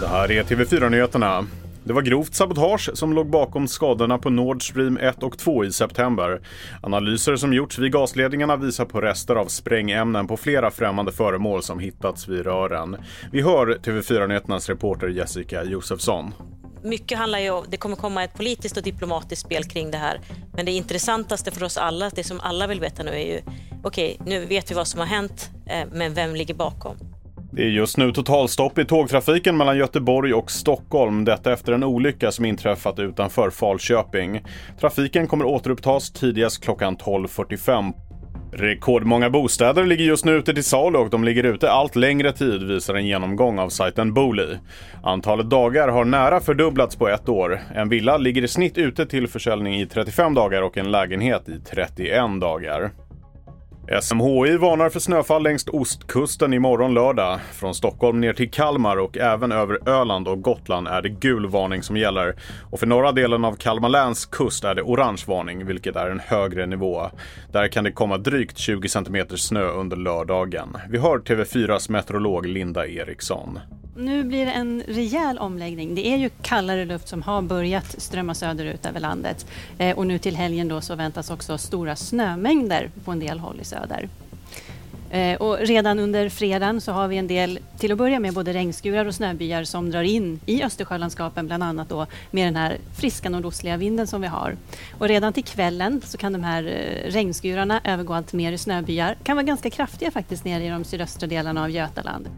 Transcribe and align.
Det 0.00 0.06
här 0.06 0.30
är 0.30 0.42
TV4-nyheterna. 0.42 1.46
Det 1.84 1.92
var 1.92 2.02
grovt 2.02 2.34
sabotage 2.34 2.90
som 2.94 3.12
låg 3.12 3.30
bakom 3.30 3.68
skadorna 3.68 4.18
på 4.18 4.30
Nord 4.30 4.70
Stream 4.70 4.96
1 4.96 5.22
och 5.22 5.38
2 5.38 5.64
i 5.64 5.72
september. 5.72 6.40
Analyser 6.82 7.36
som 7.36 7.52
gjorts 7.52 7.78
vid 7.78 7.92
gasledningarna 7.92 8.56
visar 8.56 8.84
på 8.84 9.00
rester 9.00 9.36
av 9.36 9.46
sprängämnen 9.46 10.26
på 10.26 10.36
flera 10.36 10.70
främmande 10.70 11.12
föremål 11.12 11.62
som 11.62 11.78
hittats 11.78 12.28
vid 12.28 12.44
rören. 12.44 12.96
Vi 13.32 13.42
hör 13.42 13.66
TV4-nyheternas 13.66 14.68
reporter 14.68 15.08
Jessica 15.08 15.64
Josefsson. 15.64 16.32
Mycket 16.88 17.18
handlar 17.18 17.38
ju 17.38 17.50
om, 17.50 17.64
det 17.68 17.76
kommer 17.76 17.96
komma 17.96 18.24
ett 18.24 18.34
politiskt 18.34 18.76
och 18.76 18.82
diplomatiskt 18.82 19.42
spel 19.42 19.64
kring 19.64 19.90
det 19.90 19.98
här. 19.98 20.20
Men 20.54 20.66
det 20.66 20.72
intressantaste 20.72 21.50
för 21.50 21.64
oss 21.64 21.76
alla, 21.76 22.10
det 22.14 22.24
som 22.24 22.40
alla 22.40 22.66
vill 22.66 22.80
veta 22.80 23.02
nu 23.02 23.10
är 23.10 23.26
ju, 23.26 23.40
okej, 23.82 24.16
okay, 24.20 24.38
nu 24.38 24.46
vet 24.46 24.70
vi 24.70 24.74
vad 24.74 24.88
som 24.88 25.00
har 25.00 25.06
hänt, 25.06 25.50
eh, 25.66 25.88
men 25.92 26.14
vem 26.14 26.34
ligger 26.34 26.54
bakom? 26.54 26.96
Det 27.52 27.62
är 27.62 27.68
just 27.68 27.96
nu 27.96 28.12
totalstopp 28.12 28.78
i 28.78 28.84
tågtrafiken 28.84 29.56
mellan 29.56 29.78
Göteborg 29.78 30.34
och 30.34 30.50
Stockholm. 30.50 31.24
Detta 31.24 31.52
efter 31.52 31.72
en 31.72 31.84
olycka 31.84 32.32
som 32.32 32.44
inträffat 32.44 32.98
utanför 32.98 33.50
Falköping. 33.50 34.44
Trafiken 34.80 35.26
kommer 35.26 35.44
återupptas 35.44 36.10
tidigast 36.10 36.64
klockan 36.64 36.96
12.45. 36.96 38.07
Rekordmånga 38.52 39.30
bostäder 39.30 39.84
ligger 39.84 40.04
just 40.04 40.24
nu 40.24 40.32
ute 40.32 40.54
till 40.54 40.64
salu 40.64 40.98
och 40.98 41.10
de 41.10 41.24
ligger 41.24 41.44
ute 41.44 41.70
allt 41.70 41.96
längre 41.96 42.32
tid 42.32 42.62
visar 42.62 42.94
en 42.94 43.06
genomgång 43.06 43.58
av 43.58 43.68
sajten 43.68 44.14
Booli. 44.14 44.58
Antalet 45.02 45.50
dagar 45.50 45.88
har 45.88 46.04
nära 46.04 46.40
fördubblats 46.40 46.96
på 46.96 47.08
ett 47.08 47.28
år. 47.28 47.60
En 47.74 47.88
villa 47.88 48.16
ligger 48.16 48.44
i 48.44 48.48
snitt 48.48 48.78
ute 48.78 49.06
till 49.06 49.28
försäljning 49.28 49.80
i 49.80 49.86
35 49.86 50.34
dagar 50.34 50.62
och 50.62 50.78
en 50.78 50.90
lägenhet 50.90 51.48
i 51.48 51.60
31 51.70 52.40
dagar. 52.40 52.90
SMHI 53.90 54.56
varnar 54.56 54.88
för 54.88 55.00
snöfall 55.00 55.42
längs 55.42 55.66
ostkusten 55.68 56.54
imorgon 56.54 56.94
lördag. 56.94 57.40
Från 57.52 57.74
Stockholm 57.74 58.20
ner 58.20 58.32
till 58.32 58.50
Kalmar 58.50 58.96
och 58.96 59.18
även 59.18 59.52
över 59.52 59.88
Öland 59.88 60.28
och 60.28 60.42
Gotland 60.42 60.88
är 60.88 61.02
det 61.02 61.08
gul 61.08 61.46
varning 61.46 61.82
som 61.82 61.96
gäller. 61.96 62.36
Och 62.70 62.80
för 62.80 62.86
norra 62.86 63.12
delen 63.12 63.44
av 63.44 63.56
Kalmar 63.56 63.88
läns 63.88 64.26
kust 64.26 64.64
är 64.64 64.74
det 64.74 64.82
orange 64.82 65.22
varning, 65.26 65.66
vilket 65.66 65.96
är 65.96 66.10
en 66.10 66.20
högre 66.20 66.66
nivå. 66.66 67.10
Där 67.52 67.68
kan 67.68 67.84
det 67.84 67.92
komma 67.92 68.18
drygt 68.18 68.58
20 68.58 68.88
cm 68.88 69.26
snö 69.28 69.64
under 69.64 69.96
lördagen. 69.96 70.76
Vi 70.90 70.98
hör 70.98 71.18
TV4s 71.18 71.90
meteorolog 71.90 72.46
Linda 72.46 72.86
Eriksson. 72.86 73.58
Nu 74.00 74.24
blir 74.24 74.46
det 74.46 74.52
en 74.52 74.82
rejäl 74.88 75.38
omläggning. 75.38 75.94
Det 75.94 76.06
är 76.06 76.16
ju 76.16 76.30
kallare 76.42 76.84
luft 76.84 77.08
som 77.08 77.22
har 77.22 77.42
börjat 77.42 78.00
strömma 78.00 78.34
söderut 78.34 78.86
över 78.86 79.00
landet. 79.00 79.46
Eh, 79.78 79.98
och 79.98 80.06
nu 80.06 80.18
till 80.18 80.36
helgen 80.36 80.68
då 80.68 80.80
så 80.80 80.94
väntas 80.94 81.30
också 81.30 81.58
stora 81.58 81.96
snömängder 81.96 82.90
på 83.04 83.12
en 83.12 83.20
del 83.20 83.38
håll 83.38 83.60
i 83.60 83.64
söder. 83.64 84.08
Eh, 85.10 85.36
och 85.36 85.58
redan 85.58 85.98
under 85.98 86.28
fredagen 86.28 86.80
så 86.80 86.92
har 86.92 87.08
vi 87.08 87.16
en 87.16 87.26
del, 87.26 87.58
till 87.78 87.92
att 87.92 87.98
börja 87.98 88.20
med, 88.20 88.34
både 88.34 88.52
regnskurar 88.52 89.06
och 89.06 89.14
snöbyar 89.14 89.64
som 89.64 89.90
drar 89.90 90.02
in 90.02 90.40
i 90.46 90.62
Östersjölandskapen, 90.62 91.46
bland 91.46 91.62
annat 91.62 91.88
då 91.88 92.06
med 92.30 92.46
den 92.46 92.56
här 92.56 92.76
friska 92.96 93.30
nordostliga 93.30 93.76
vinden 93.76 94.06
som 94.06 94.20
vi 94.20 94.26
har. 94.26 94.56
Och 94.98 95.08
redan 95.08 95.32
till 95.32 95.44
kvällen 95.44 96.00
så 96.04 96.18
kan 96.18 96.32
de 96.32 96.44
här 96.44 96.64
eh, 96.64 97.10
regnskurarna 97.10 97.80
övergå 97.84 98.14
allt 98.14 98.32
mer 98.32 98.52
i 98.52 98.58
snöbyar. 98.58 99.16
kan 99.22 99.36
vara 99.36 99.46
ganska 99.46 99.70
kraftiga 99.70 100.10
faktiskt 100.10 100.44
nere 100.44 100.64
i 100.64 100.68
de 100.68 100.84
sydöstra 100.84 101.26
delarna 101.26 101.62
av 101.62 101.70
Götaland. 101.70 102.28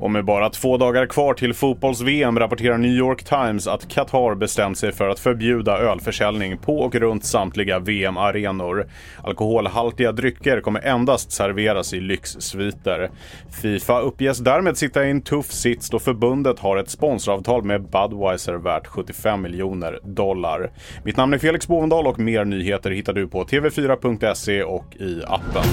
Och 0.00 0.10
med 0.10 0.24
bara 0.24 0.50
två 0.50 0.76
dagar 0.76 1.06
kvar 1.06 1.34
till 1.34 1.54
fotbolls-VM 1.54 2.38
rapporterar 2.38 2.78
New 2.78 2.90
York 2.90 3.24
Times 3.24 3.66
att 3.66 3.88
Qatar 3.88 4.34
bestämt 4.34 4.78
sig 4.78 4.92
för 4.92 5.08
att 5.08 5.18
förbjuda 5.18 5.78
ölförsäljning 5.78 6.58
på 6.58 6.78
och 6.78 6.94
runt 6.94 7.24
samtliga 7.24 7.78
VM-arenor. 7.78 8.86
Alkoholhaltiga 9.22 10.12
drycker 10.12 10.60
kommer 10.60 10.80
endast 10.80 11.32
serveras 11.32 11.94
i 11.94 12.00
lyxsviter. 12.00 13.10
Fifa 13.62 14.00
uppges 14.00 14.38
därmed 14.38 14.76
sitta 14.76 15.06
i 15.06 15.10
en 15.10 15.22
tuff 15.22 15.52
sits 15.52 15.90
då 15.90 15.98
förbundet 15.98 16.58
har 16.58 16.76
ett 16.76 16.90
sponsoravtal 16.90 17.64
med 17.64 17.82
Budweiser 17.82 18.54
värt 18.54 18.86
75 18.86 19.42
miljoner 19.42 20.00
dollar. 20.02 20.70
Mitt 21.04 21.16
namn 21.16 21.34
är 21.34 21.38
Felix 21.38 21.68
Bovendal 21.68 22.06
och 22.06 22.18
mer 22.18 22.44
nyheter 22.44 22.90
hittar 22.90 23.12
du 23.12 23.28
på 23.28 23.44
tv4.se 23.44 24.62
och 24.62 24.96
i 24.96 25.22
appen. 25.26 25.64